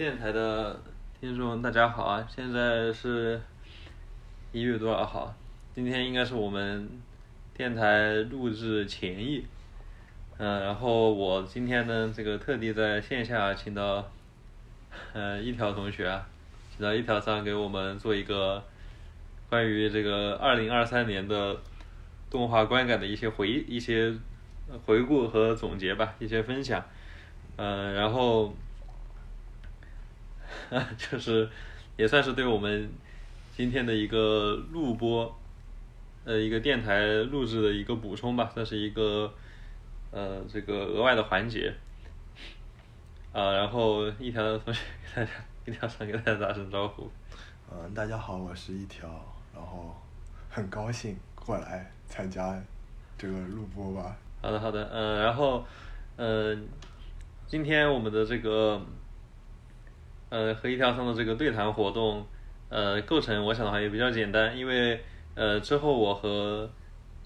[0.00, 0.80] 电台的
[1.20, 3.38] 听众大家好啊，现在是
[4.50, 5.34] 一月多少号？
[5.74, 6.88] 今天应该是我们
[7.52, 9.42] 电台录制前夜，
[10.38, 14.10] 嗯、然后我今天呢，这个特地在线下请到，
[15.12, 16.26] 呃，一条同学啊，
[16.70, 18.64] 请到一条上给我们做一个
[19.50, 21.54] 关于这个二零二三年的
[22.30, 24.14] 动画观感的一些回一些
[24.86, 26.82] 回顾和总结吧，一些分享，
[27.56, 28.54] 嗯、然后。
[30.96, 31.48] 就是
[31.96, 32.90] 也算是对我们
[33.56, 35.38] 今天的一个录播，
[36.24, 39.32] 呃，一个电台录制的一个补充吧，算是一个
[40.12, 41.74] 呃这个额外的环节。
[43.32, 44.80] 啊，然后一条同学
[45.14, 45.30] 给大家
[45.64, 47.08] 一条想给大家打声招呼。
[47.70, 49.08] 嗯，大家好，我是一条，
[49.54, 49.94] 然后
[50.48, 52.60] 很高兴过来参加
[53.16, 54.16] 这个录播吧。
[54.42, 55.64] 好的，好的，嗯、然后，
[56.16, 56.68] 嗯、
[57.46, 58.82] 今天我们的这个，
[60.30, 62.26] 呃，和一条上的这个对谈活动，
[62.70, 65.00] 呃，构成我想的话也比较简单，因为
[65.34, 66.70] 呃之后我和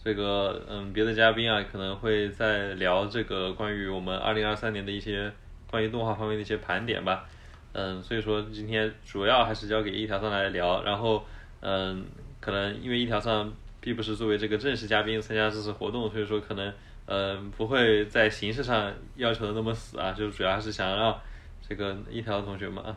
[0.02, 5.30] 这个嗯别的嘉宾啊可能会再聊这个关于我们二零二三年的一些
[5.70, 7.26] 关于动画方面的一些盘点吧，
[7.72, 11.24] 嗯，所以说今天主要还是交给一条上来聊，然后
[11.60, 12.04] 嗯，
[12.40, 16.72] 可能因为一条上并不是作为这个正式嘉宾参加这次活动，所以说可能
[17.06, 21.20] 嗯不会在形式上要求的那么死啊，就主要还是想让
[21.66, 22.96] 这个一条同学们啊，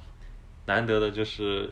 [0.66, 1.70] 难得的就是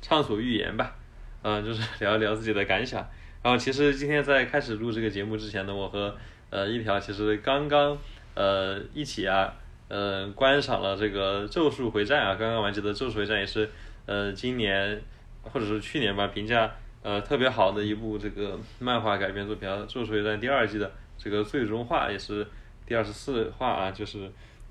[0.00, 0.96] 畅所欲言吧，
[1.42, 3.06] 嗯，就是聊一聊自己的感想。
[3.42, 6.16] 然后其实今天在开始录这个节目之前呢，我和
[6.48, 7.98] 呃一条其实刚刚
[8.34, 9.54] 呃一起啊，
[9.88, 13.68] 呃观赏了这个《咒术回战》啊，刚刚完结的《咒术回战》也是
[14.06, 15.02] 呃今年
[15.42, 22.46] 或者是去年吧评价呃特别好的一部这个漫画改编作品啊，《咒术回战》第二季的这个最终话也是
[22.86, 24.30] 第二十四话啊，就是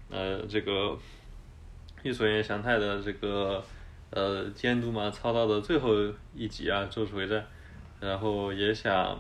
[0.10, 0.98] 呃这个
[2.04, 3.64] 玉所原祥太的这个
[4.12, 5.96] 呃监督嘛操刀的最后
[6.36, 7.40] 一集啊，《咒术回战》，
[8.00, 9.20] 然后也想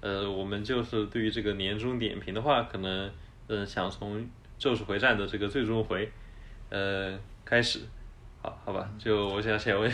[0.00, 3.06] 呃我们就是对于这个年终点评的话，可能
[3.48, 4.20] 嗯、呃想从
[4.58, 6.10] 《咒术回战》的这个最终回
[6.68, 7.80] 呃开始，
[8.42, 9.90] 好好吧，就我想先问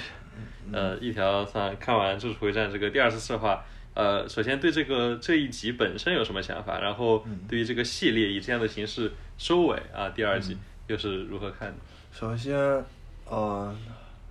[0.72, 3.65] 呃一条算看完《咒术回战》这个第二十四话。
[3.94, 6.78] 呃，首先对这个这一集本身有什么想法？
[6.81, 10.55] 然后对于这个系列以这样的形式收尾啊，第二集
[10.87, 11.76] 又是如何看的？
[12.19, 12.56] 首先，
[13.27, 13.77] 呃，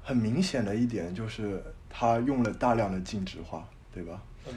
[0.03, 3.63] 很明显的一点就是他用了大量的静止画，
[3.94, 4.19] 对吧？
[4.47, 4.53] 嗯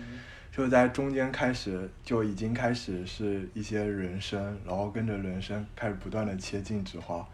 [0.50, 7.28] 就在中间开始就已经开始是一些人声，然后跟着人声开始不断的切静止画。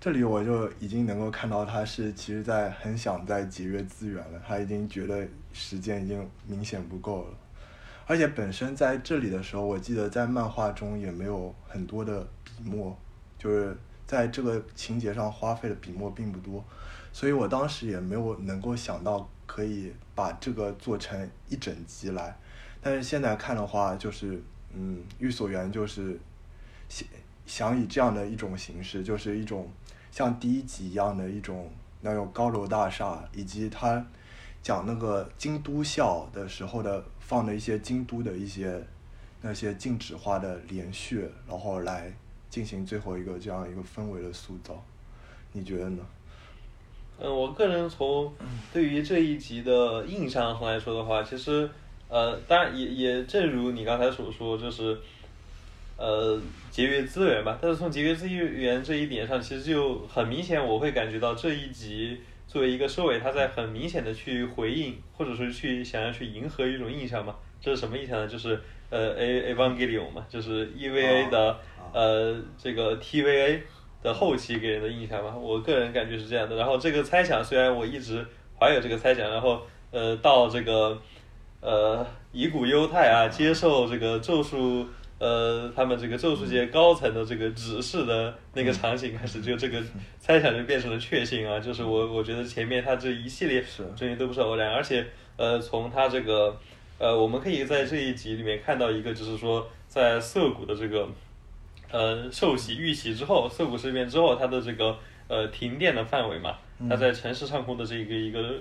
[0.00, 7.34] 这里我就已经能够看到他是其实在很想在节约资源了，他已经觉得时间已经明显不够了。
[8.06, 12.98] 而且本身在这里的时候，我记得在漫画中也没有很多的笔墨，
[13.38, 13.76] 就是
[14.08, 16.64] 在这个情节上花费的笔墨并不多，
[17.12, 22.34] 所以我当时也没有能够想到可以把这个做成一整集来。
[22.80, 24.42] 但是现在看的话，就是
[24.72, 26.18] 嗯，玉所园就是
[26.88, 27.06] 想
[27.44, 29.68] 想以这样的一种形式，就是一种
[30.10, 31.70] 像第一集一样的一种
[32.00, 34.02] 那种高楼大厦，以及他
[34.62, 38.82] 讲那个京都校的时候的放的一些京都的一些
[39.42, 42.10] 那些静止画的连续，然后来
[42.50, 44.82] 进行最后一个这样一个氛围的塑造，
[45.52, 46.06] 你觉得呢？
[47.20, 48.32] 嗯，我个人从
[48.72, 51.68] 对于这一集的印象上来说的话，其实
[52.08, 54.96] 呃，当然也也正如你刚才所说，就是
[55.96, 57.58] 呃节约资源吧。
[57.60, 67.34] 但是从节约资源这一点上，其实就很明显，我会感觉到这一集作为一个收尾，它在很明显的去回应，或者说去想要去迎合一种印象嘛。
[67.60, 68.28] 这是什么印象呢？
[68.28, 71.56] 就是呃 A Evangelion 嘛，就是 EVA 的、
[71.92, 73.60] 呃这个 TVA
[74.02, 75.34] 的后期给人的印象嘛。
[75.36, 76.56] 我个人感觉是这样的。
[76.56, 78.24] 然后这个猜想虽然我一直
[78.58, 81.00] 怀有这个猜想，然后呃到这个
[81.60, 84.86] 呃乙骨忧太啊接受这个咒术
[85.18, 89.82] 呃他们这个咒术界高层的这个指示的那个场景开始，就这个
[90.20, 91.58] 猜想就变成了确信啊。
[91.58, 95.04] 就是我我觉得前面他这一系列是这些都不是偶然，而且
[95.36, 96.56] 呃从他这个
[96.98, 101.08] 呃我们可以在这一集里面看到一个，就是说在涩谷的这个
[101.90, 104.98] 呃受洗遇袭之后，涩谷事变之后，它的这个
[105.28, 106.58] 呃停电的范围嘛，
[106.90, 108.54] 它在城市上空的这个一个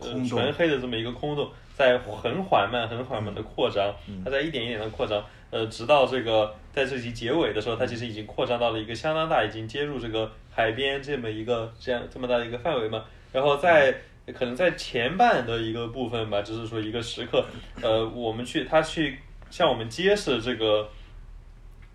[0.00, 3.94] 呃纯黑的这么一个空洞，在很缓慢、很缓慢的扩张，
[4.24, 13.94] 它在一点一点的扩张，呃，直到这个在这集结尾的时候，它其实已经扩张到了一个相当大，已经接入这个海边这么一个这样这么大的一个范围嘛，然后在。
[14.34, 17.44] 可能在前半的一个部分吧，就是说一个时刻，
[17.80, 19.18] 呃，我们去他去
[19.50, 20.88] 向我们揭示这个，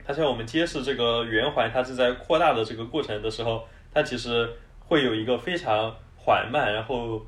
[0.04, 7.26] 他向我们揭示这个圆环它是在扩大的这个过程的时候，它其实会有一个非常缓慢，然后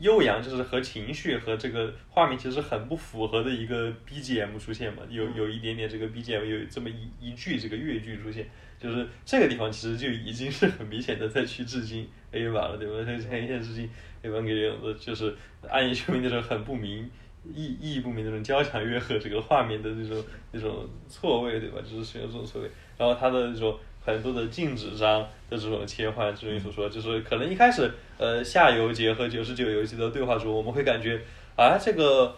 [0.00, 8.48] 悠扬，就是和情绪和这个画面其实很不符合的一个 BGM 出现嘛，有有一点点这个 BGM 有这么一一句这个乐句出现，
[8.80, 13.04] 就是这个地方其实就已经是很明显的在去致敬 A 版了，对吧？
[13.04, 13.88] 在前一线致敬
[14.22, 15.34] A 版给的就是
[15.68, 17.10] 暗夜凶铃那种很不明。
[17.54, 20.22] 意意义不明那种交响乐和这个画面的那种
[20.52, 21.78] 那种错位，对吧？
[21.80, 23.74] 就是使用这种错位，然后它的那种
[24.04, 31.18] 很多的静止章的这种切换，就如你所说，就是可能一开始呃下游节和九十九游戏的对话中，我们会感觉
[31.56, 32.36] 啊这个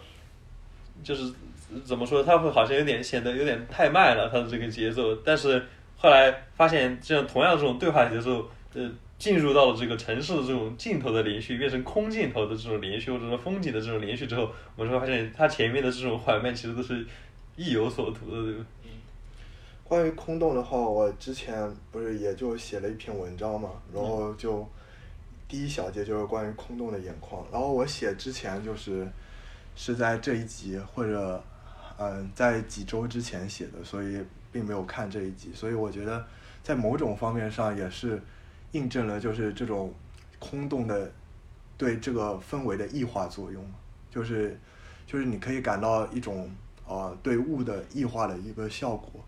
[1.03, 1.33] 就是
[1.83, 5.61] 怎么说，它会好像有点显得有点太慢了，它的这个节奏，但是
[6.03, 8.91] 后来发现这样同样这种对话节奏，呃。
[9.19, 17.05] 进入到了这个城市的这种镜头的连续，变成空镜头的这种连续，或者说风景的这种连续之后，我们会发现它前面的这种缓慢其实都是
[17.55, 18.65] 意有所图的，对吧？
[19.85, 21.55] 关于空洞的话，我之前
[21.89, 24.67] 不是也就写了一篇文章嘛，然后就
[25.47, 29.07] 第一小节就是关于空洞的眼眶，然后我写之前就是
[29.77, 31.41] 是在这一集或者
[31.97, 34.19] 嗯在几周之前写的，所以
[34.53, 36.25] 并没有看这一集，所以我觉得
[36.63, 38.21] 在某种方面上也是。
[38.73, 39.93] 印证了就是这种
[40.39, 41.11] 空洞的
[41.77, 43.63] 对这个氛围的异化作用，
[44.09, 44.59] 就是
[45.05, 46.49] 就是你可以感到一种
[46.87, 49.23] 呃对物的异化的一个效果，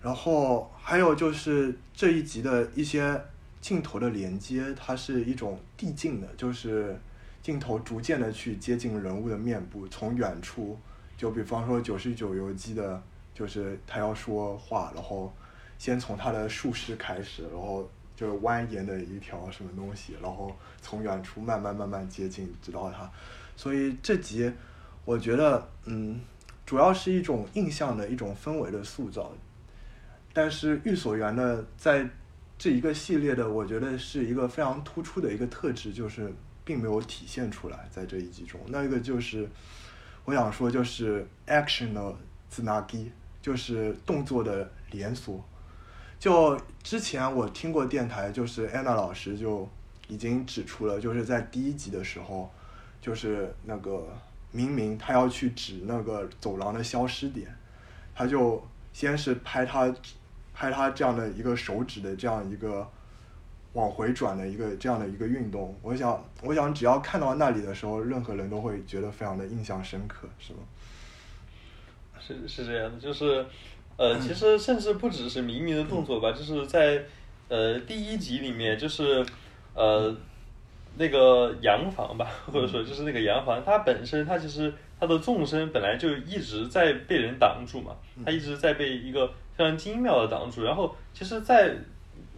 [0.00, 3.22] 然后还有就是这一集的一些
[3.60, 6.98] 镜头的连接，它是一种递进的，就是
[7.42, 10.78] 镜头逐渐的去接近人物的面部，从远处，
[11.18, 13.02] 就比方说九十九游记的，
[13.40, 15.34] 就是他要说话，然后
[15.78, 17.90] 先从他的术式开始，然后。
[18.16, 23.10] 就是蜿蜒的一条什么东西，然后从远处慢慢慢慢接近，直到他。
[23.56, 24.52] 所以这集，
[25.06, 26.20] 我觉得，嗯，
[26.66, 29.32] 主要是一种印象的一种氛围的塑造。
[30.34, 32.06] 但是《寓所园》呢，在
[32.58, 36.30] 这一个系列的，我觉得是一个非常突出的一个特质，就是
[36.62, 38.60] 并没有体现出来在这一集中。
[38.66, 39.48] 那个就是，
[40.26, 42.14] 我想说就是 action 的
[42.50, 43.10] 自拿基，
[43.40, 45.42] 就是动作的连锁。
[46.18, 49.66] 就之前我听过电台，就是安娜老师就
[50.08, 52.50] 已经指出了，就是在第一集的时候，
[53.00, 54.06] 就是那个
[54.52, 57.48] 明明他要去指那个走廊的消失点，
[58.14, 59.90] 他就先是拍他
[60.52, 62.86] 拍他这样的一个手指的这样一个
[63.72, 65.74] 往回转的一个这样的一个运动。
[65.80, 70.58] 我想，我想只要看到那里的时候，任何人都会觉得非常的印象深刻，是吗？
[72.20, 73.44] 是是这样的，就是。
[73.96, 77.04] 呃，其实甚至不只是明明的动作吧，就是在
[77.48, 79.22] 呃第一集里面，就是
[79.74, 80.16] 呃
[80.96, 87.94] 那个洋房吧，或者说就是那个洋房，它本身它其实它的纵深本来就一直在被人挡住嘛，
[88.24, 90.64] 它一直在被一个非常精妙的挡住。
[90.64, 91.76] 然后其实，在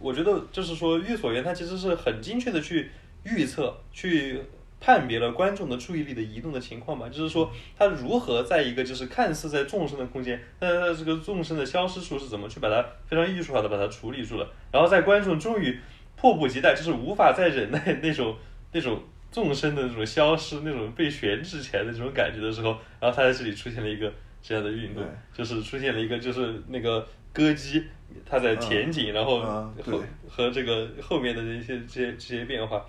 [0.01, 2.91] 我觉得就是说，寓所园它其实是很精确的去
[3.23, 4.43] 预测去。
[4.85, 15.79] 判别了观众的注意力的移动的情况嘛，就是说他如何在一个就是看似在纵深的空间，但是他这个纵深的消失处是怎么去把它非常艺术化的把它处理住了，然后在观众终于
[16.17, 18.35] 迫不及待，就是无法再忍耐那种
[18.73, 19.01] 那种
[19.31, 25.01] 纵深的那种消失，那种被悬置起来的这种感觉的时候，然后他在这里出现了一个这样的运动，
[25.33, 27.81] 就是出现了一个就是那个歌姬
[28.25, 29.39] 他在前景，然后
[29.81, 32.85] 和和这个后面的这些这些这些变化。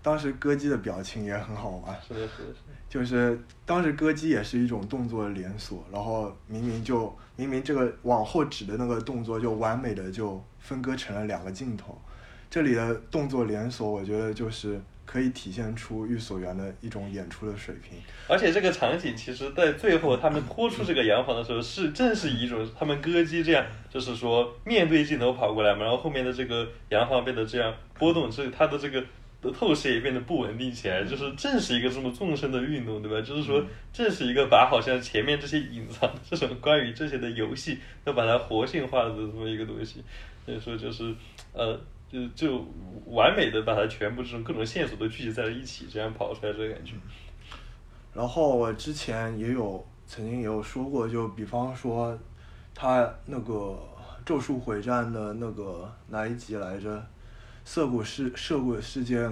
[0.00, 2.54] 当时歌姬的表情也很好玩，是的，是的，
[2.88, 12.00] 就是当时歌姬也是一种动作连锁，然后明明就明明这个往后指的那个动作就完美的就分割成了两个镜头，
[12.48, 17.98] 这里的动作连锁，我觉得就是可以体现出御所园的一种演出的水平。
[18.28, 29.04] 而且这个场景其实在最后他们拖出这个洋房的时候，是正是以一种他们歌姬这样，就是说面对镜头跑过来嘛，然后后面的这个洋房变得这样波动，所以它的这个。
[29.40, 33.20] 的透视也变得不稳定起来，就是正是一个这么纵深的运动，对吧？
[33.20, 40.02] 就是说，正是一个把好像前面这些隐藏这种关于这些的游戏，要把它活性化的这么一个东西，
[40.44, 41.14] 所以说就是，
[41.52, 41.78] 呃，
[42.10, 42.66] 就就
[43.06, 46.94] 完美的把它全部这种各种线索都聚集在了一起，这样跑出来这个感觉。
[48.12, 52.18] 然后我之前也有曾经也有说过，就比方说，
[52.74, 53.78] 他那个
[54.26, 57.06] 咒术回战的那个哪一集来着？
[57.68, 59.30] 涩谷事涩谷事件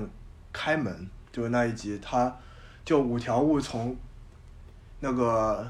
[0.53, 2.37] 开门就是那一集，他
[2.85, 3.97] 就五条悟从
[5.01, 5.67] 那个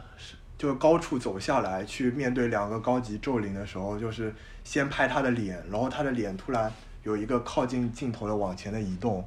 [0.59, 6.71] 就是高处走下来，去面对两个高级咒灵的时候，就是先拍他的脸，然后他的脸突然
[7.05, 9.25] 有一个靠近镜头的往前的移动，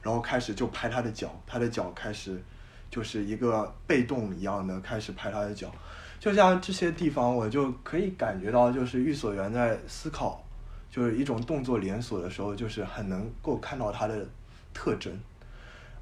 [0.00, 2.42] 然后开始就拍他的脚，他的脚开始
[2.90, 5.70] 就是一个被动一样的开始拍他的脚，
[6.18, 10.42] 就像这些地方，我就可以感觉到就是御所园在思考。
[10.90, 14.26] 就是一种动作连锁的时候，就是很能够看到它的
[14.74, 15.18] 特征。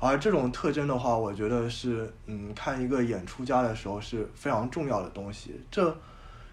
[0.00, 5.60] 而这种特征的话，我觉得是，嗯，看一个演出家的时候是非常重要的东西。
[5.70, 5.96] 这，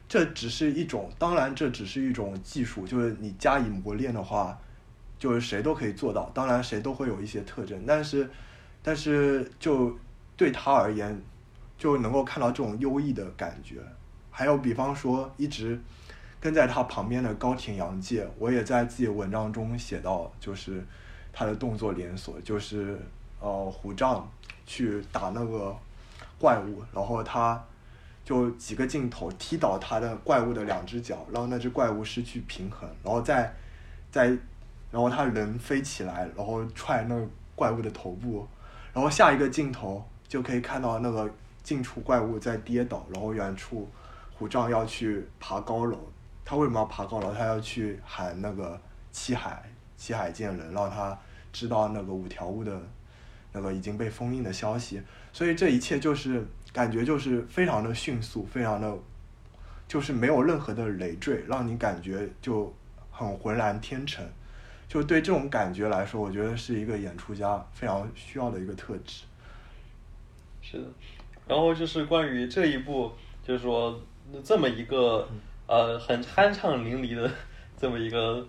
[0.09, 4.57] 这只是一种，当然这只是一种技术，就是你加以磨练的话，
[5.19, 6.29] 就是谁都可以做到。
[6.33, 8.27] 当然谁都会有一些特征，但是，
[8.81, 9.95] 但是就
[10.35, 11.21] 对他而言，
[11.77, 13.75] 就能够看到这种优异的感觉。
[14.31, 15.79] 还有比方说，一直
[16.45, 20.85] 跟在他旁边的高田洋介，我也在自己文章中写到，就是
[21.33, 22.99] 他的动作连锁，就是。
[23.41, 24.27] 呃，虎杖
[24.65, 25.75] 去打那个
[26.39, 27.63] 怪物，然后他
[28.23, 33.53] 就几个镜头踢倒他的怪物的两只脚，让那只怪物失去平衡，然后再
[34.09, 34.27] 再
[34.89, 38.47] 然后他人飞起来，然后踹那个怪物的头部，
[38.93, 41.29] 然后下一个镜头就可以看到那个
[41.61, 43.87] 近处怪物在跌倒，然后远处
[44.33, 45.99] 虎杖要去爬高楼，
[46.45, 47.33] 他为什么要爬高楼？
[47.33, 48.79] 他要去喊那个
[49.11, 51.19] 七海七海见人，让他
[51.51, 52.81] 知道那个五条悟的。
[53.57, 58.97] 那个已经被封印的消息，所以这一切就是感觉就是非常的迅速，非常的，
[59.87, 62.75] 就是没有任何的累赘，让你感觉就
[63.09, 64.27] 很浑然天成。
[64.89, 69.23] 就对这种感觉来说，我觉得是一个演出家非常需要的一个特质。
[70.61, 70.87] 是的，
[71.47, 73.97] 然后就是关于这一部，就是说
[74.43, 75.25] 这么一个
[75.67, 77.29] 呃很酣畅淋漓的
[77.77, 78.45] 这么一个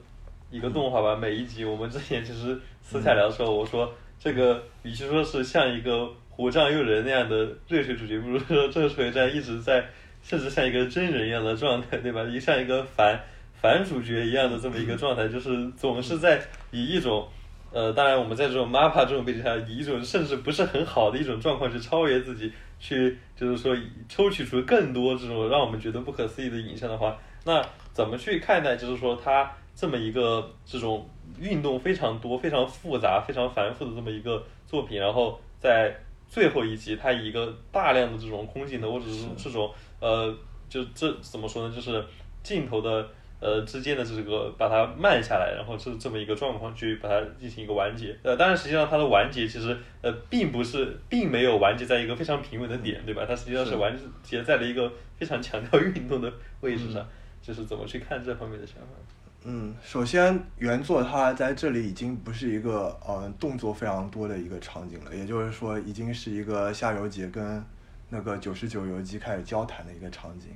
[0.50, 1.16] 一个动画吧。
[1.16, 3.92] 每一集我们之前其实私下聊的时候，我说。
[4.18, 9.84] 这个与其说是像一个虎杖悠仁那样的热血主角，不如说这个水战一直在，
[10.22, 12.24] 甚至像一个真人一样的状态，对吧？
[12.32, 13.20] 一像一个反
[13.52, 17.28] 反主角一样的这么一个状态，就是总是在以一种，
[17.70, 23.76] 呃，当然我们在这种 MAPA 这种背景下，以一种甚至不是很好的一种状况去超越自己，去就是说
[24.08, 28.76] 抽取出更多这种让我们觉得不可思议的影像的话，那怎么去看待？
[28.76, 29.50] 就是说他。
[29.78, 31.06] 这么一个这种
[31.38, 35.94] 运动非常多、非常复杂、非常繁复的这么一个作品，然后在
[36.26, 40.34] 最后一集，它以一个大量的这种空镜头或者是这种呃，
[40.66, 41.74] 就这怎么说呢？
[41.74, 42.02] 就是
[42.42, 43.06] 镜头的
[43.40, 48.16] 呃之间的这个把它慢下来，然后是这么一个状况去把它进行一个完结。
[48.22, 53.24] 呃，当然实际上它的完结其实呃并不是，并没有完结在一个非常平稳的点，对吧？
[53.28, 57.06] 它实际上是完结在了一个非常强调运动的位置上，
[57.42, 58.88] 就是怎么去看这方面的想法？
[59.48, 67.64] 嗯，首先原作它在这里已经不是一个呃动作非常多的一个场景了，也就是说已经是一个夏油杰跟
[68.08, 70.48] 那个九十九游击开始交谈的一个场景。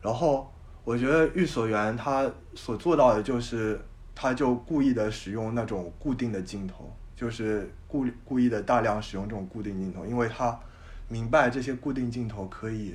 [0.00, 0.50] 然后
[0.84, 3.80] 我觉得玉所园他所做到的就是，
[4.14, 10.60] 他就故意的使用那种固定的镜头，就是故故意的大量使用这种固定镜头，因为他
[11.08, 12.94] 明白这些固定镜头可以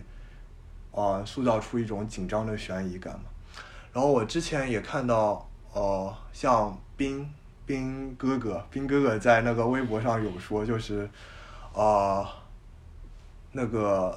[0.92, 3.26] 啊塑造出一种紧张的悬疑感嘛。
[3.92, 7.28] 然后我之前也看到，呃，像冰
[7.66, 11.10] 冰哥哥，冰哥哥在那个微博上有说，就是，
[11.74, 12.30] 啊，
[13.52, 14.16] 那个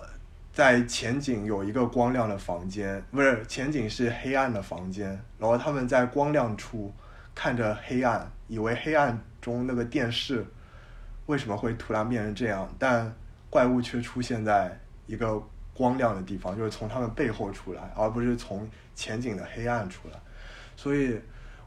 [0.52, 6.92] 在前景有一个光亮的房间，不是前景是黑暗的房间，然后他们在光亮处
[7.35, 10.44] 看着黑暗，以为黑暗中那个电视
[11.26, 13.14] 为什么会突然变成这样，但
[13.49, 15.42] 怪物却出现在一个
[15.73, 18.68] 光亮的地方，就是从他们背后出来，而不是从。
[18.94, 20.21] 前景的黑暗出来，
[20.76, 21.18] 所以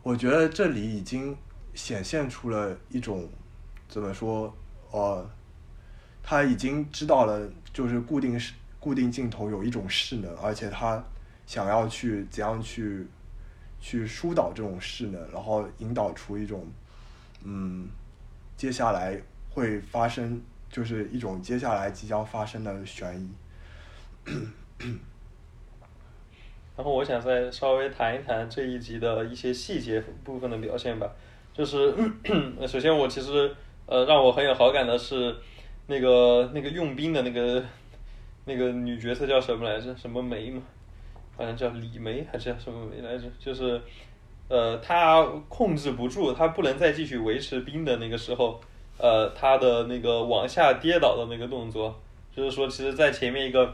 [0.04, 1.36] 我觉得这里已经
[1.74, 3.28] 显现出了一种
[3.90, 4.56] 怎么说？
[4.92, 5.28] 呃，
[6.22, 8.54] 他已经知道了，就是固定是
[8.86, 11.04] 固定镜头有一种势能，而且他
[11.48, 13.08] 想要去怎样去
[13.80, 16.68] 去疏导这种势能，然后引导出一种
[17.44, 17.90] 嗯，
[18.56, 20.40] 接下来会发生，
[20.70, 23.28] 就是一种接下来即将发生的悬疑。
[26.78, 31.12] 然后我想再稍微谈一谈这一集的一些细节部分的表现吧。
[31.52, 31.92] 就是
[32.70, 33.52] 首先我其实
[33.88, 35.36] 呃让我很有好感的是
[35.88, 37.64] 那个那个用兵的那个
[38.46, 39.96] 那个女角色叫什么来着？
[39.96, 40.62] 什么梅嘛？
[41.36, 43.26] 好像叫李梅还是叫什么梅来着？
[43.40, 43.82] 就是
[44.48, 48.60] 呃她控制不住，她不能再继续维持冰的那个时候，
[48.98, 52.00] 呃她的那个往下跌倒的那个动作，
[52.36, 53.74] 就是说其实在前面一个。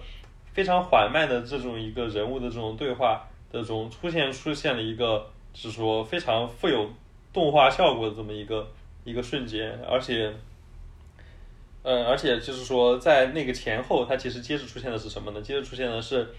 [0.53, 6.89] 非常缓慢的这种一个人物的这种对话的中出现出现了一个是说非常富有
[7.31, 8.67] 动画效果的这么一个
[9.05, 10.29] 一个瞬间，而且，
[11.83, 15.41] 嗯，而且就是说在那个前后，它其实接着出现的是什么呢？
[15.41, 16.29] 接着出现的是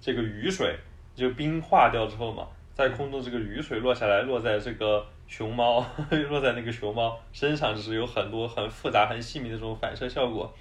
[0.00, 0.76] 这个雨水，
[1.14, 5.84] 就冰化掉之后嘛，在空中这个雨水落下来，落在这个熊猫，
[6.30, 10.52] 落在那个熊猫身上，就是有很多很复杂、很细密的这种反射效果，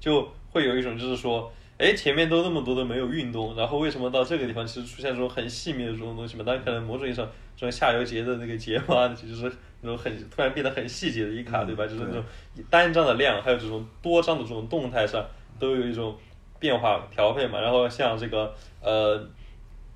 [0.00, 1.52] 就会有一种就是说。
[1.78, 6.42] 哎，前面都那么多的没有运动，然后为什么到这个地方其实出现这种很细密的这种东西嘛？
[6.44, 7.24] 当然可能某种意义上，
[7.56, 11.86] 这种下游节的那个节嘛，其实是那种很突然变得很细节的一卡，对吧？
[11.86, 12.24] 就是那种
[12.68, 15.24] 单张的量，还有这种多张的这种动态上，
[15.60, 16.16] 都有一种
[16.58, 17.60] 变化调配嘛。
[17.60, 19.24] 然后像这个呃，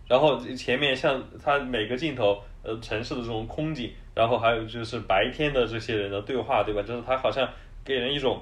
[0.07, 6.81] 然后前面像它每个镜头呃城市的这种空景，然后还有就是白天的这些人的对话，对吧？
[6.83, 7.49] 就是它好像
[7.85, 8.41] 给人一种，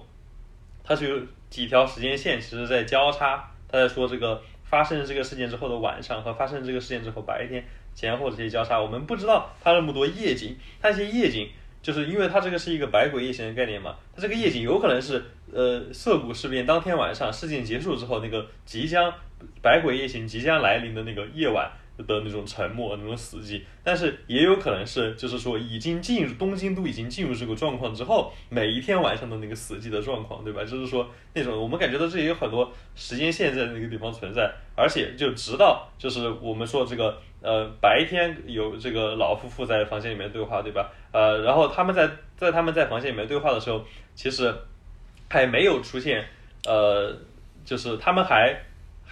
[0.84, 3.44] 它是有几条时间线，其实在交叉。
[3.68, 7.64] 他在说这个发生这个事件之后的晚上和发生这个事件之后白天
[7.94, 11.48] 前后这些交叉，我们不知道它那么多夜景，它这些夜景
[11.82, 19.12] 就是因为它这个是一个百鬼夜行的概念嘛，它这个夜景有可能是呃涩谷事变当天晚上事件结束之后那个即将
[19.62, 21.70] 百鬼夜行即将来临的那个夜晚。
[22.06, 30.62] 的那种沉默，那种死寂，但是也有可能是，就是说已经进入东京都已经进入这个状况之后，每一天晚上的那个死寂的状况，对吧？
[30.62, 40.90] 就是说那种我们感觉到这里有很多时间线在那个地方存在，而且就直到就是我们说这个呃白天有这个老夫妇在房间里面对话，对吧？
[41.12, 44.54] 呃，然后他们在在他们在房间里面对话的时候，其实
[45.28, 46.24] 还没有出现，
[46.66, 47.16] 呃，
[47.64, 48.60] 就是他们还。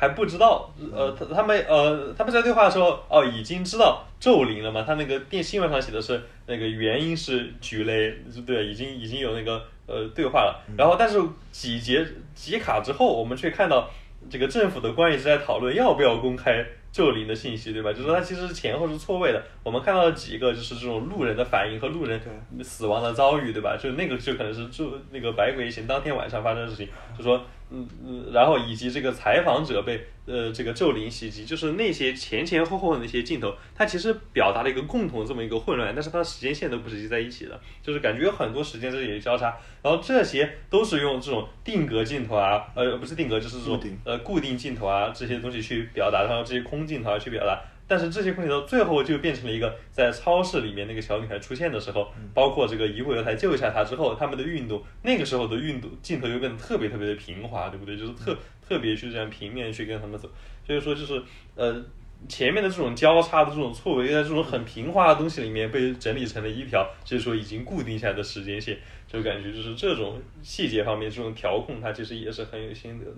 [0.00, 4.84] 还不知道，呃，他他们呃他们在对话的时候，哦，已经知道咒灵了嘛？
[4.86, 10.64] 他那个电新闻上写的是那个原因是菊雷，对，已经已经有那个呃对话了。
[10.76, 13.90] 然后，但是几节几卡之后，我们却看到
[14.30, 16.64] 这个政府的官员是在讨论要不要公开。
[16.90, 17.92] 咒灵的信息，对吧？
[17.92, 19.40] 就是说它其实前后是错位的。
[19.62, 22.18] 我们看到了几个，就是这种路人的反应和路人
[22.62, 23.76] 死亡的遭遇，对吧？
[23.76, 46.88] 就那个就可能是就那个百鬼行当天晚上发生的事情，就说嗯嗯，然后以及这个采访者被呃这个咒灵袭击，就是那些前前后后的那些镜头，它其实表达了一个共同这么一个混乱，但是它的时间线都不是接在一起的，就是感觉有很多时间在这里交叉，然后这些都是用这种定格镜头啊，呃不是定格，就是这种呃固定镜头啊这些东西去表达，然后这些空。
[46.88, 57.96] 镜头啊去表达，但是这些空镜头最后就变成了一个在超市里面那个小女孩出现的时候，包括这个疑惑犹太救一下她之后，他们的运动，那个时候的运动镜头又变得特别特别的平滑，对不对？
[57.96, 60.30] 就是特特别去这样平面去跟他们走，
[60.66, 61.22] 所以说就是
[61.54, 61.82] 呃
[62.28, 73.12] 前面的这种交叉的这种错位，在这种很平滑的东西里面被整理成了一条，就是说已经固定下来的时间线，就感觉就是这种细节方面这种调控，它其实也是很有心得的。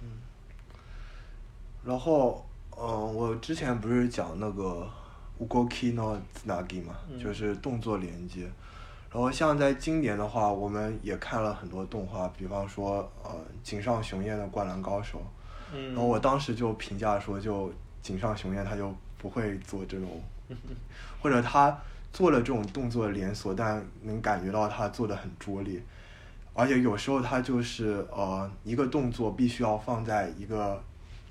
[0.00, 0.06] 嗯，
[1.84, 2.46] 然后。
[2.78, 4.88] 嗯，我之前不是讲那个
[5.38, 8.50] 乌龟 k no nagi 嘛，就是动作连接。
[9.12, 13.30] 然后像在经典的话，我们也看了很多动画，比方说呃
[13.62, 15.22] 井上雄彦的《灌篮高手》。
[15.88, 20.20] 然后我当时就评价说，就井上雄彦他就不会做这种，
[21.22, 21.78] 或者他
[22.12, 25.80] 做了这种动作连锁，但能感觉到他做的很拙劣。
[26.54, 30.82] 而且有时候他就是呃一个动作必须要放在一个。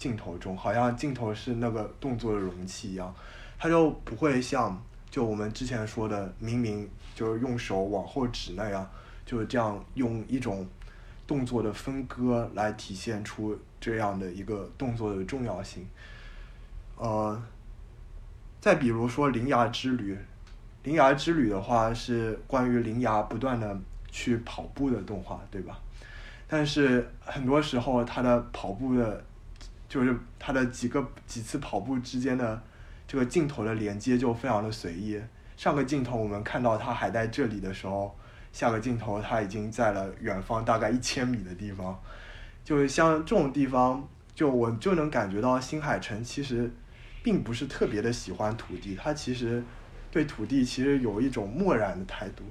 [0.02, 3.14] 镜头中好像镜头是那个动作的容器一样，
[3.60, 8.90] 它就不会像就我们之前说的，明明就是用手往后指那样，
[9.28, 10.68] 就是这样用一种
[11.28, 15.86] 动作的分割来体现出这样的一个动作的重要性。
[16.98, 17.40] 呃，
[18.60, 20.16] 再比如说《铃芽之旅》，
[20.82, 25.78] 《铃芽之旅》的话是关于铃芽不断的去跑步的动画，对吧？
[26.48, 29.24] 但是很多时候它的跑步的。
[29.92, 32.64] 就是他的几个几次跑步之间的
[33.06, 35.22] 这个镜头的连接就非常的随意。
[35.58, 38.18] 上个镜头我们看到他还在这里的时候，
[38.54, 42.02] 下个镜头他已经在了远方大概一千米的地方。
[42.64, 46.72] 就是像这种地方，就我就能感觉到新海诚其实
[47.22, 49.62] 并不是特别的喜欢土地，他其实
[50.10, 52.46] 对土地其实有一种漠然的态度。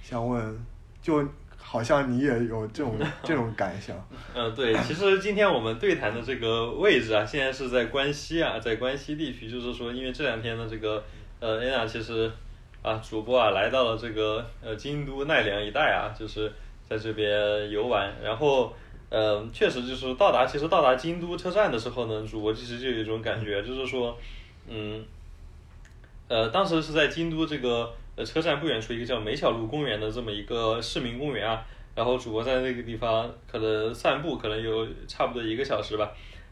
[0.00, 0.56] 想问，
[1.02, 1.28] 就。
[1.68, 3.96] 好像你也有这种这种感想。
[4.32, 11.02] 嗯，对，其实今天我们对谈的这个位置啊，现在是在关西啊，在关西地区，就是说，因为这两天的这个
[11.40, 12.30] 呃，安娜其实
[12.82, 16.52] 啊，主播啊，来到了这个呃京都奈良一带啊，就是
[16.88, 18.72] 在这边游玩，然后
[19.10, 24.16] 嗯，确实就是到达，其实到达京都车站的时候呢，主播其实就有一种感觉，就是说，
[24.68, 25.04] 嗯，
[26.28, 27.92] 呃，当时是在京都这个。
[28.16, 31.62] 呃，车站不远处一个叫梅小路公园的这么一个市民公园啊，
[31.94, 36.10] 然后主播在那个地方可能散步，可能有差不多一个小时吧。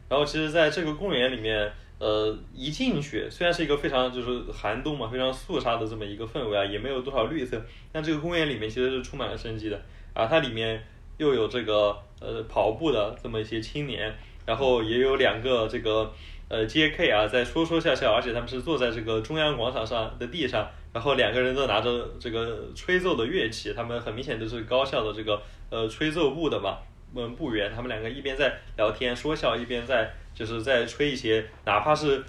[0.08, 7.58] 然后其实在这个公园里面，呃，一进去虽然是一个非常就是寒冬嘛，非常肃杀的这么一个氛围啊，也没有多少绿色，
[7.90, 9.80] 但这个公园里面其实是充满了生机的
[10.12, 10.26] 啊。
[10.26, 10.84] 它里面
[11.16, 16.12] 又有这个呃跑步的这么一些青年，然后也有两个这个
[16.54, 17.10] 呃 J.K.
[17.10, 20.70] 啊在说说笑笑，而且他们是坐在这个中央广场上的地上。
[20.92, 26.78] 然后两个人都拿着这个吹奏的乐器，他们很明显都是高校的这个呃吹奏部的嘛。
[27.16, 32.22] 嗯部员，他们两个一边在聊天说笑，一边在就是在吹一些，哪怕是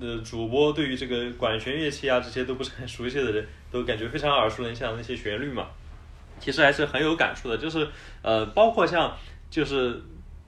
[0.00, 5.68] 呃主播对于这个管弦乐器啊这些都不是很熟悉的人，都感觉非常耳熟能详那些旋律嘛，
[6.40, 7.56] 其实还是很有感触的。
[7.56, 7.86] 就是
[8.22, 9.16] 呃，包括像
[9.48, 9.92] 就是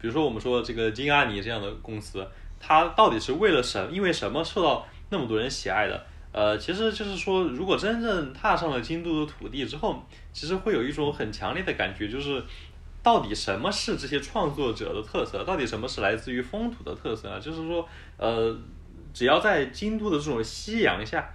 [0.01, 2.27] 比如说我们说这个金阿尼这样的公司，
[2.67, 6.07] 他到底是为了什因为什么受到那么多人喜爱的？
[6.33, 12.43] 呃，其实就是说，如果真正踏上了京都的土地之后，其实会有一种很强烈的感觉，就是
[13.03, 15.45] 到底什么是这些创作者的特色？
[15.45, 17.39] 到底什么是来自于风土的特色啊？
[17.39, 18.57] 就是说，呃，
[19.13, 21.31] 只要在京都的这种夕阳下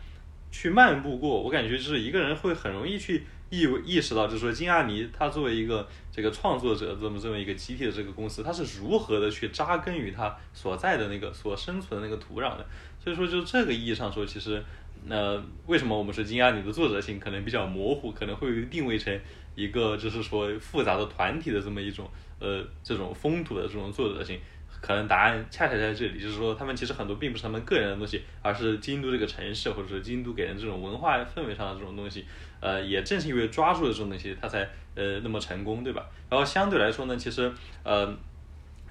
[0.51, 5.87] 去漫步过，我感觉就是一个人会很容易去意意识到，就是说金阿尼他作为一个
[6.21, 12.65] 这个创作者这么这么一个集体的这个公司，它是如何的去扎根于它所在的那个所生存的那个土壤的。
[13.01, 14.61] 所以说，就这个意义上说，其实。
[15.05, 19.17] 那为什么我们说金鸭女的作者性可能比较模糊，可能会定位成
[19.55, 22.05] 一个就是说复杂的团体的这么一种
[22.37, 24.37] 呃这种风土的这种作者性？
[24.81, 32.25] 可能答案恰恰在这里，就是说他们其实很多并不是他们个人的东西，而是京都这个城市或者是京都给人这种文化氛围上的这种东西。
[32.59, 36.05] 呃，也正是因为抓住了这种东西，他才呃那么成功，对吧？
[36.29, 37.51] 然后相对来说呢，其实
[37.83, 38.13] 呃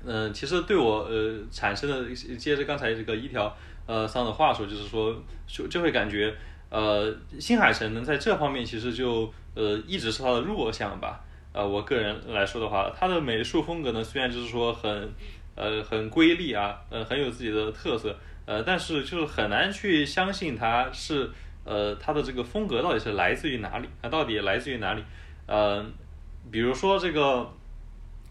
[0.05, 3.55] 嗯，其实对我呃产生的接着刚才这个一条。
[3.88, 6.31] 呃，桑的话说就是说，就就会感觉，
[6.68, 11.24] 呃，新海诚能在这方面其实就呃一直是他的弱项吧。
[11.55, 15.11] 呃，我个人来说的话，他的美术风格呢，虽然就是说很
[15.59, 18.16] 呃很瑰丽啊，呃很有自己的特色，
[18.47, 21.31] 呃，但是就是很难去相信他是
[21.64, 25.03] 呃他的这个风格到底是来自于哪里，他到底来自于哪里？
[25.47, 25.85] 呃，
[26.53, 27.53] 比如说这个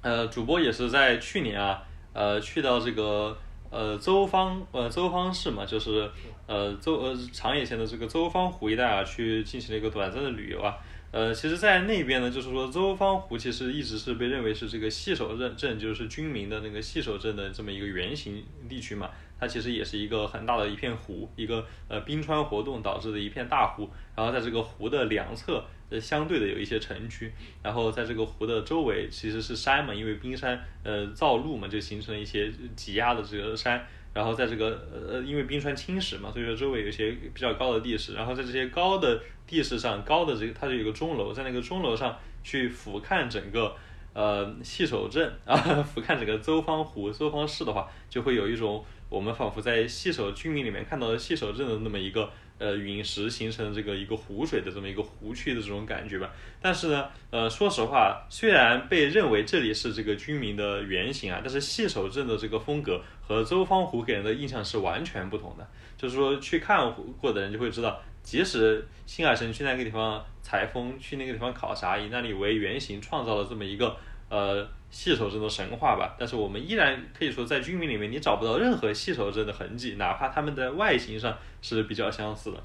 [0.01, 3.37] 呃主播也是在去年啊，呃去到这个。
[3.69, 6.09] 呃，周方呃周方市嘛，就是
[6.47, 10.73] 呃周呃长野县的这个周方湖一带啊，去进行了一个短暂的旅游啊。
[11.17, 19.10] 呃，其实，在那边呢，就是说周方湖其实一直是被认为是这个细守镇镇，就是军民的那个细守镇的这么一个原型地区嘛。
[19.39, 23.89] 它其实也是一个很大的一片湖，一个呃冰川活动导致的一片大湖。
[24.15, 25.65] 然后在这个湖的两侧。
[25.89, 27.32] 呃，相对的有一些城区，
[27.63, 43.75] 然后在这个湖的周围其实是山嘛，因为冰山呃造陆嘛，就形成了一些挤压的这个山，然后在这个呃因为冰川侵蚀嘛，所以说周围有一些比较高的地势，然后在这些高的地势上，高的这个它就有个钟楼，在那个钟楼上去俯瞰整个
[44.13, 52.27] 呃细守镇 啊，俯瞰整个周方湖、周方市的话，就会有一种我们仿佛在细守居民里面看到的细守镇的那么一个。
[52.59, 56.31] 呃，陨石形成这个一个湖水的这么一个湖区的这种感觉吧。
[56.61, 65.67] 但是呢，呃，说实话，虽然被认为这里是这个居民的原型啊，但是细守镇的这个风格和周方湖给人的印象是完全不同的。
[65.97, 73.97] 就是说，去看过的人就会知道，即使新海诚去那个地方采风，去那个地方考察，以那里为原型创造了这么一个
[74.29, 74.67] 呃。
[74.89, 82.63] 细守镇的神话吧，但是我们依然可以说，在居民里面你找不到任何细守镇的痕迹，哪怕他们的外形上是比较相似的。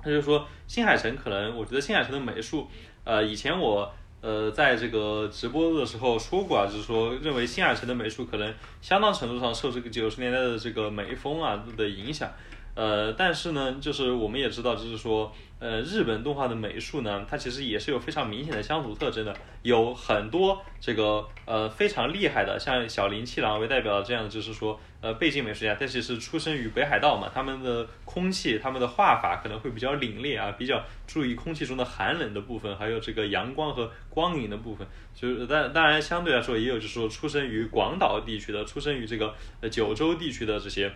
[0.00, 2.68] 他就说，新海诚可能，我觉得新海诚的美术，
[3.02, 12.30] 呃，以前我呃在这个直播的时候说过啊，就是说认为新海诚的美术可能相当程度上受这个九十年代的这个美风啊的影响。
[12.74, 40.90] 呃，但是呢，就是我们也知道，就是说，呃，日本动画的美术呢，它其实也是有非常明显的乡土特征的，有很多这个呃非常厉害的，像小林七郎为代表的这样的，就是说，呃，背景美术家，但是是出生于北海道嘛，他们的空气，他们的画法可能会比较凛冽啊，比较注意空气中的寒冷的部分，还有这个阳光和光影的部分，就是但当然相对来说也有就是说出生于广岛地区的，出生于这个呃九州地区的这些。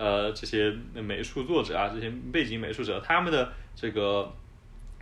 [0.00, 4.32] 呃，这些美术作者啊，这些背景美术者，他们的这个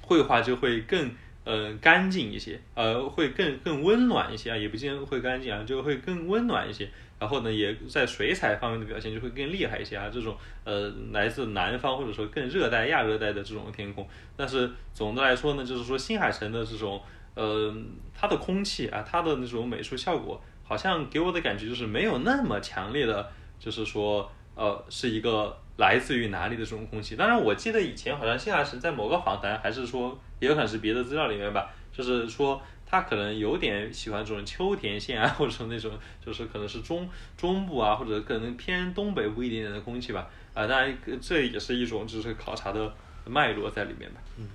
[0.03, 1.09] 绘画就会更
[1.45, 6.91] 呃干净一些，呃，会更更温暖一些啊，也不见得会干净啊，就会更温暖一些。
[7.21, 10.11] 然后呢，也在水彩方面的表现就会更厉害一些啊。
[10.13, 14.05] 这种呃来自南方或者说更热带、亚热带的这种天空，
[14.37, 17.01] 但是总的来说呢，就是说新海诚的这种
[17.37, 17.73] 呃
[18.13, 23.31] 它的空气啊，它的那种美术效果，好像给我的感觉就是没有那么强烈的，
[23.61, 24.29] 就是说。
[24.59, 27.15] 呃，是一个来自于哪里的这种空气？
[27.15, 40.29] 当然，我记得以前好像谢老师在某个访谈，还是说也有可能是别的资料里面吧，就是说他可能有点喜欢这种秋田县啊， 或者说那种就是可能是中中部啊，或者可能偏东北部一点点的空气吧。
[40.55, 42.93] 啊，当然这也是一种就是考察的
[43.25, 44.21] 脉络在里面吧。
[44.39, 44.49] 嗯，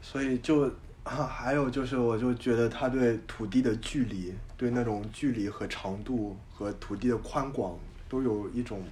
[0.00, 0.72] 所以就
[1.04, 7.78] 还有就是，我就觉得他对土地的距离，对那种距离和长度和土地的宽广
[8.08, 8.82] 都有一种。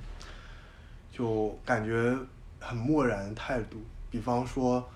[1.18, 2.16] 就感觉
[2.60, 3.78] 很漠然态度，
[4.08, 4.88] 比方说，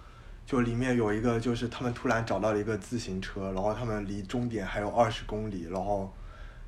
[0.46, 6.08] 就里面有一个，就是他们突然找到了一个自行车，然后他们离终点还有二十公里，然后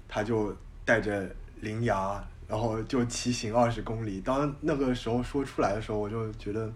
[0.08, 0.52] 他就
[0.84, 1.24] 带着
[1.60, 4.20] 铃芽，然后就骑行二十公里。
[4.22, 6.68] 当那个时候说出来的时候，我就觉得，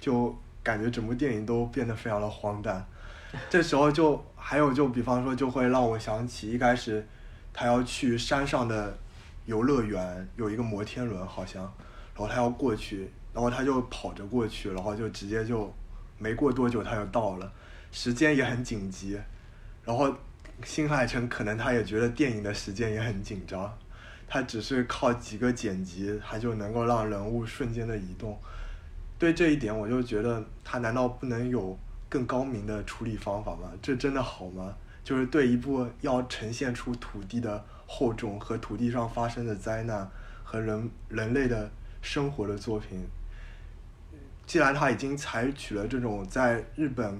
[0.00, 2.84] 就感觉整部电影都变得非常的荒诞。
[3.48, 7.06] 这时候就还有就比方说就会让我想起一开始
[7.52, 8.98] 他要去山上的
[9.46, 11.72] 游乐园有一个摩天轮好像，
[12.18, 15.72] 然后他要过去，然后他就跑着过去，然后就直接就
[16.18, 17.52] 没过多久他就到了，
[17.92, 19.16] 时间也很紧急，
[19.84, 20.12] 然后
[20.64, 23.72] 新海诚可能他也觉得电影的时间也很紧张，
[24.26, 28.36] 他只是靠几个剪辑他就能够让人物瞬间的移动，
[29.16, 31.78] 对这一点我就觉得他难道不能有？
[32.10, 33.70] 更高明的处理方法吗？
[33.82, 34.74] 这真的好吗？
[35.04, 40.10] 就是对一部要呈现出土地的厚重和土地上发生的灾难
[40.42, 43.06] 和人人类的生活的作品，
[44.46, 47.18] 既然他已经采取了这种在日本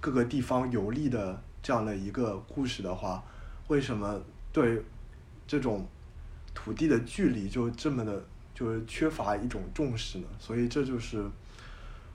[0.00, 3.22] 各个地方游历的这样的一个故事的话，
[3.68, 4.20] 为什么
[4.52, 4.82] 对
[5.46, 5.86] 这种
[6.54, 10.26] 土地的距离就这么的，就是缺乏一种重视呢？
[10.38, 11.24] 所以这就是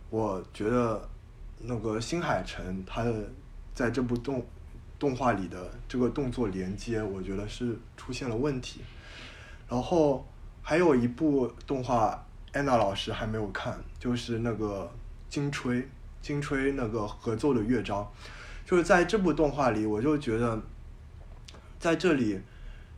[0.10, 1.10] 我觉得。
[1.66, 3.32] 那个新海诚，他的
[3.74, 4.46] 在这部动
[5.00, 8.82] 动画里的这个动作连接，我觉得是出现了问题。
[9.70, 10.28] 然后
[10.64, 14.92] 还有一部动画，安娜老师还没有看，就是那个
[15.30, 15.88] 金吹
[16.22, 18.12] 金吹那个合奏的乐章，
[18.66, 20.60] 就是在这部动画里，我就觉得
[21.78, 22.42] 在这里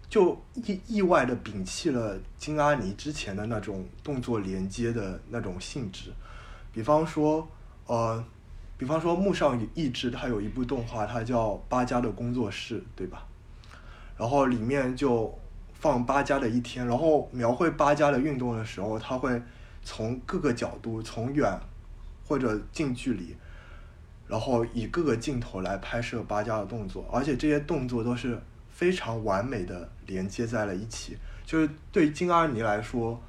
[0.08, 6.14] 就意意外的摒弃了金阿尼之前的那种动作连接的那种性质，
[6.72, 7.46] 比方说
[7.88, 8.24] 呃。
[8.78, 13.26] 比方说木上义志，他有一部动画，它叫《八家的工作室》，对吧？
[14.18, 15.34] 然后里面就
[15.80, 19.42] 放八家的一天，然后描绘八家的运动的时候，他会
[19.84, 21.52] 从各个角度，从远
[22.28, 23.36] 或者近距离，
[24.28, 31.18] 然后以各个镜头来拍摄八家的动作，而且这些动作都是非常完美的连接在了一起。
[31.46, 33.22] 就是对金阿尼来说，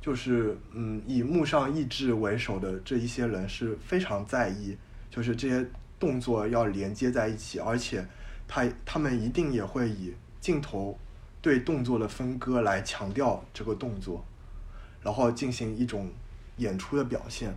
[0.00, 4.76] 就是嗯，以木上义志为首的这一些人是非常在意。
[5.10, 5.66] 就是这些
[5.98, 8.06] 动作要连接在一起，而且
[8.46, 10.96] 他他们一定也会以镜头
[11.42, 14.24] 对动作的分割来强调这个动作，
[15.02, 16.10] 然后进行一种
[16.56, 17.56] 演出的表现。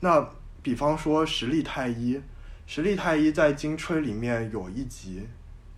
[0.00, 0.28] 那
[0.62, 2.20] 比方说实力太一，
[2.66, 5.26] 实力太一在金吹里面有一集，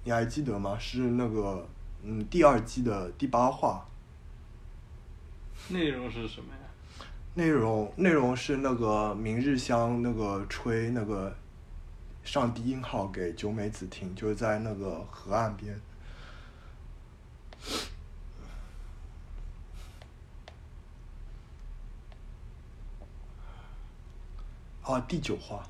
[0.05, 0.77] 你还记得吗？
[0.79, 1.67] 是那个
[2.03, 3.87] 嗯第二季的第八话。
[5.69, 7.05] 内容是什么呀？
[7.35, 11.35] 内容内容是那个明日香那个吹那个
[12.25, 15.79] 上低音号给九美子听，就是在那个河岸边。
[24.87, 25.63] 啊，第九话，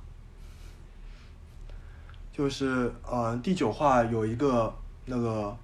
[2.33, 4.73] 就是呃第九话有一个
[5.07, 5.57] 那个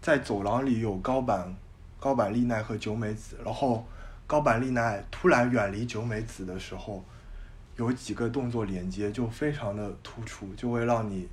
[0.00, 1.56] 在走廊里有高坂
[1.98, 3.84] 高坂丽奈和九美子，然后。
[4.28, 7.02] 高坂丽奈突然远离九美子的时候，
[7.76, 11.26] 有几个动作连接就非常的突出，就会让你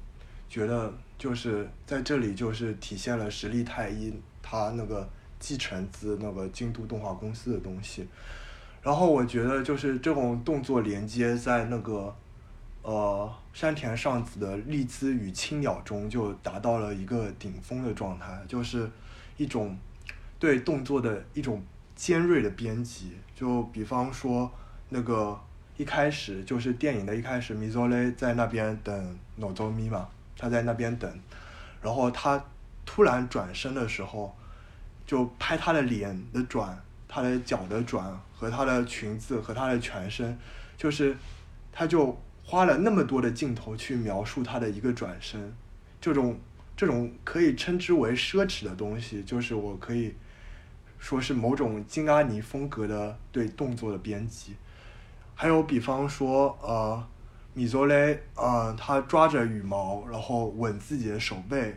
[0.48, 5.06] 觉得就是在这里就是体现了实力太一他那个
[5.42, 8.08] 继承自那个京都动画公司的东西。
[8.86, 12.16] 然后我觉得就是这种动作连接在那个
[12.84, 18.90] 呃山田尚子的《利兹与青鸟》中就达到了一个顶峰的状态，就是
[19.38, 19.76] 一种
[20.38, 21.62] 对动作的一种。
[21.96, 24.52] 尖锐的编辑，就比方说
[24.90, 25.40] 那个
[25.78, 31.10] 一开始就是电影的一开始，米佐雷在那边等诺佐米嘛，他在那边等，
[31.82, 32.44] 然后他
[32.86, 34.36] 突然转身的时候，
[35.08, 40.38] 就拍他的脸的转，他的脚的转和他的裙子和他的全身，
[40.78, 41.16] 就是
[41.72, 45.54] 他就花了那么多的镜头去描述他的一个转身，
[46.00, 46.40] 这种
[46.76, 50.16] 这种可以称之为奢侈的东西，就是我可以。
[50.98, 54.56] 说是某种金阿尼风格的对动作的编辑，
[55.36, 57.06] 还有比方说呃，
[57.54, 61.76] 米佐雷呃，他抓着羽毛然后吻自己的手背，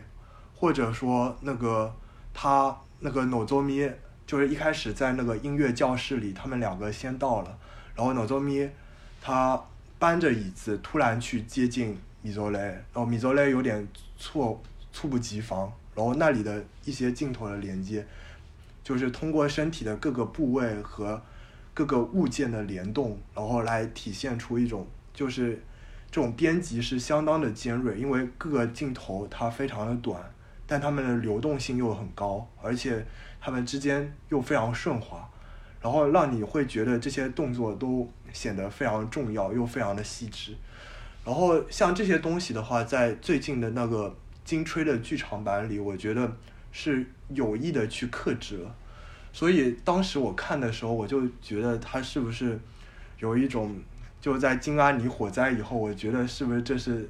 [0.55, 1.93] 或者说那个
[2.33, 3.87] 他那个诺佐米
[4.29, 7.57] 就是一开始在那个音乐教室里，他们两个先到了，
[7.95, 8.69] 然后诺佐咪
[9.19, 9.59] 他
[9.97, 13.87] 搬着椅子突然去接近米佐雷，然后米佐雷有点
[14.19, 14.61] 措
[14.93, 18.05] 猝不及防，然后那里的一些镜头的连接。
[18.83, 21.19] 就是通过身体的各个部位和
[21.73, 25.59] 各个物件的联动，然后来体现出一种，就是
[26.11, 30.21] 这种编辑是相当的尖锐，因为各个镜头它非常的短，
[30.67, 33.03] 但它们的流动性又很高，而且
[33.39, 35.29] 它们之间又非常顺滑，
[35.81, 40.55] 然后让你会觉得这些动作都显得非常重要又非常的细致。
[41.25, 46.31] 然后像这些东西的话，在最近的那个金吹的剧场版里，我觉得。
[46.71, 48.75] 是有意的去克制了。
[49.33, 52.59] 所以当时我看的时候，我就觉得他是不是
[53.17, 53.75] 有一种
[54.21, 57.09] 就在金阿尼火灾以后，我觉得是不是这是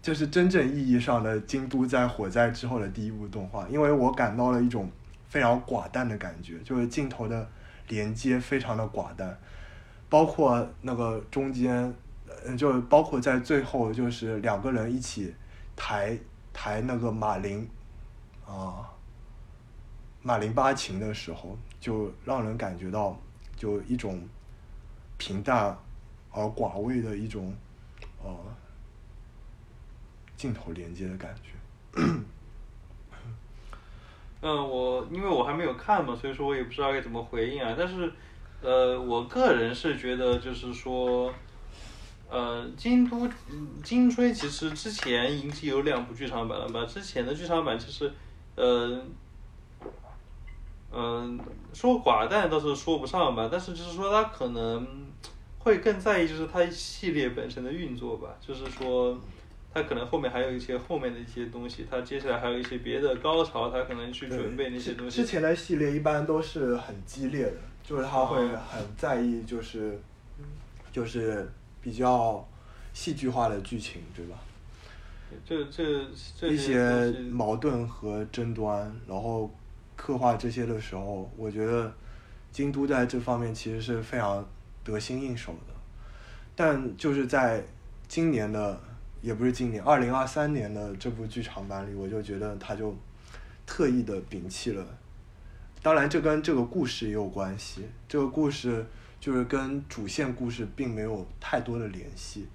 [0.00, 4.90] 这是真正意义上的京都在火灾之后的第一部动画，因为我感到了一种
[5.28, 7.48] 非常寡淡的感觉，就是镜头的
[7.88, 9.38] 连接非常的寡淡，
[10.08, 11.94] 包括那个中间，
[12.44, 15.34] 呃，就包括在最后，就是两个人一起
[15.76, 16.18] 抬
[16.52, 17.68] 抬那个马林，
[18.46, 18.90] 啊。
[20.20, 23.18] 马林巴琴的时候，就让人感觉到
[23.56, 24.28] 就一种
[25.16, 25.74] 平淡
[26.32, 27.54] 而寡味的一种
[28.22, 28.36] 呃
[30.36, 32.02] 镜头连接的感觉。
[34.40, 37.74] 嗯，我因为我还没有看嘛，所以说我也不知道该怎么回应啊。
[37.78, 38.12] 但是，
[38.60, 41.32] 呃，我个人是觉得就是说，
[42.28, 43.28] 呃，京都
[43.82, 46.84] 金吹其实之前已经有两部剧场版了吧？
[46.84, 48.12] 之前的剧场版其实，
[48.54, 49.02] 呃。
[50.90, 51.38] 嗯，
[51.74, 55.12] 说寡淡倒是说不上吧，但是就是说他可能
[55.58, 59.20] 会更在意就是他系列本身的运作吧，就是说
[59.72, 65.22] 他可能后面还有一些后面的一些东西，他接下来还有一些别的高潮，他可能去准备那些东西。
[65.22, 70.00] 之前的系列一般都是很激烈的，就是他会很在意就是
[70.92, 71.50] 就是
[71.80, 72.46] 比较
[72.92, 74.36] 戏剧化的剧情，对吧？
[75.44, 76.06] 这这
[76.38, 79.50] 这一些矛盾和争端，然后。
[80.00, 81.92] 刻画这些的时候，我觉得
[82.52, 84.48] 京都在这方面其实是非常
[84.84, 85.74] 得心应手的，
[86.54, 87.64] 但就是在
[88.06, 88.80] 今年的，
[89.20, 92.94] 也不是今年，二零二三年的这部剧场版里，我就觉得他就
[93.66, 94.86] 特意的摒弃了。
[95.82, 98.86] 当然，这跟这个故事也有关系，这个故事
[99.20, 102.48] 就是跟主线故事并没有太多的联系，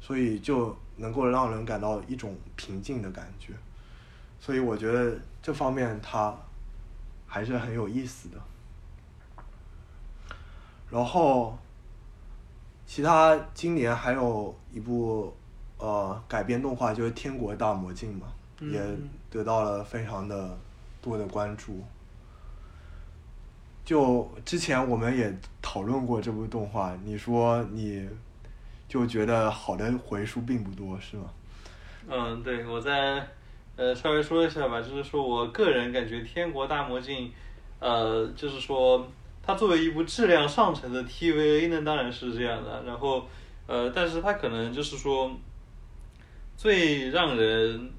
[0.00, 3.52] 所以就能够让人感到一种平静的感觉。
[4.40, 6.36] 所以我觉得这方面他。
[7.34, 8.36] 还是很有意思的。
[10.90, 11.56] 然后，
[12.84, 15.34] 其他今年还有一部
[15.82, 18.28] 呃改编动画，就是《天国大魔镜》嘛，
[18.60, 18.80] 也
[19.28, 20.56] 得到了非常的
[21.00, 21.82] 多的关注。
[23.84, 28.08] 就之前我们也讨论过这部动画，你说你
[28.88, 31.24] 就觉得好的回数并不多，是吗？
[32.08, 33.26] 嗯，对，我在。
[33.74, 37.26] 呃，稍微说一下吧，就是说我个人感觉《天国大魔镜》，
[37.80, 39.08] 呃，就是说
[39.42, 42.82] 它作为一部质量上乘的 TVA 呢，当然是这样的。
[42.84, 43.24] 然后，
[43.66, 45.32] 呃，但是它可能就是说，
[46.62, 47.90] 最让人，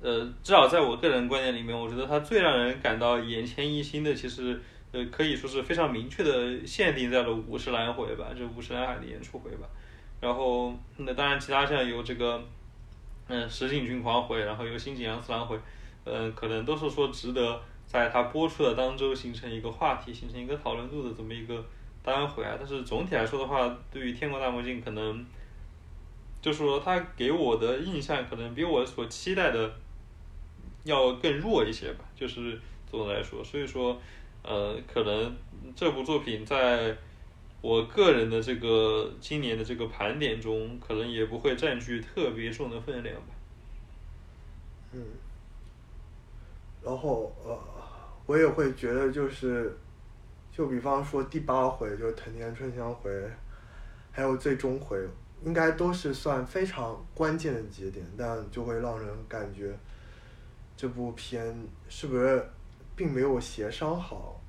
[0.00, 4.58] 呃，至少在我个人观点里面，我觉得它最让人感到眼前一新的，其实
[4.92, 9.68] 呃可以说是非常明确的限定在了五十来回吧，就五十来海的演出回吧。
[10.22, 12.42] 然后，那当然其他像有这个。
[13.32, 15.56] 嗯，石井君狂回，然后有新井阳次郎回，
[16.02, 21.64] 嗯，可能都是说值得在它播出的当周形成一个话题，形成一个讨论度的这么一个
[22.02, 22.56] 单回啊。
[22.58, 25.24] 但是总体来说的话，对于《天国大魔镜》，可能
[26.40, 29.72] 就是说他给我的印象可能比我所期待的
[30.84, 32.04] 要更弱一些吧。
[32.14, 32.58] 就是
[32.90, 34.00] 总的来说，所以说，
[34.42, 35.36] 呃，可能
[35.74, 36.96] 这部作品在。
[37.62, 43.34] 我个人的这个今年的这个盘点中，可能也不会占据特别重的分量吧。
[44.92, 45.04] 嗯。
[46.82, 47.54] 然后呃，
[48.24, 49.76] 我也会觉得就是，
[50.50, 53.10] 就比方说第八回就是藤田春香回，
[54.10, 54.96] 还有最终回，
[55.42, 59.74] 应该都是算非常关键的节点，但就会让人感觉，
[60.76, 61.56] 这部片
[61.88, 62.44] 是不是
[62.94, 64.40] 并没有协商好。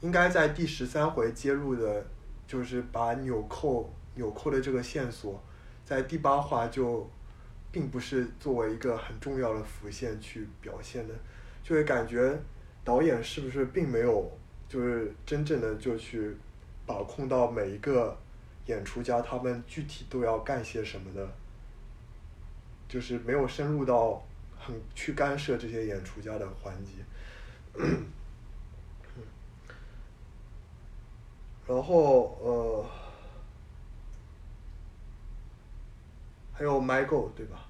[0.00, 2.04] 应该在第十三回揭露的，
[2.46, 5.42] 就是把纽扣纽扣的这个线索，
[5.84, 7.08] 在第八话就，
[7.72, 11.14] 并不是作为一个很重要的浮现去表现的，
[11.62, 12.38] 就会感觉
[12.84, 14.30] 导演是不是并没有
[14.68, 16.36] 就是真正的就去
[16.84, 18.16] 把控到每一个
[18.66, 21.28] 演出家他们具体都要干些什么的，
[22.88, 24.22] 就是没有深入到
[24.58, 26.92] 很去干涉这些演出家的环节。
[31.66, 32.86] 然后呃，
[36.52, 37.66] 还有 Michael 对吧？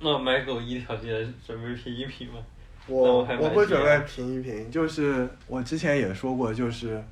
[0.00, 2.40] 那 Michael 一条街准备评一评吗？
[2.86, 7.02] 我我会准备评一评，就是我之前也说过，就是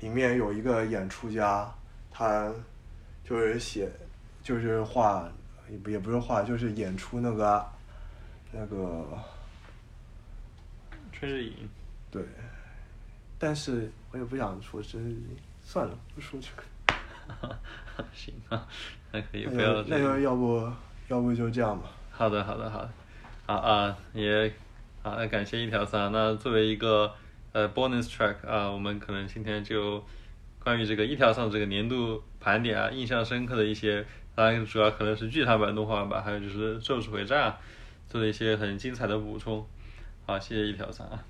[0.00, 1.74] 里面有一个演出家，
[2.18, 2.52] 他
[3.22, 3.88] 就是写，
[4.42, 5.30] 就是画，
[5.70, 7.64] 也不也不是画，就是演出那个
[8.50, 9.06] 那个
[11.12, 11.54] 春日影。
[12.10, 12.20] 对。
[13.38, 16.64] 但是我也不想说春日影，算了，不说这个。
[18.12, 18.66] 行啊，
[19.12, 19.80] 那可以不要。
[19.82, 20.72] 那个要不
[21.06, 21.88] 要不就这样吧。
[22.10, 22.90] 好的，好的，好的。
[23.46, 24.52] 好啊，也
[25.04, 26.10] 好，那感谢一条三。
[26.10, 27.14] 那作为一个
[27.52, 30.04] 呃 bonus track 啊，我们可能今天就
[30.62, 34.04] 关于这个一条上这个年度盘点啊，印象深刻的一些，
[34.34, 37.56] 当然主要可能是剧场版动画吧，还有就是咒术回战
[38.08, 39.66] 做了一些很精彩的补充。
[40.26, 41.24] 好，谢谢一条上啊。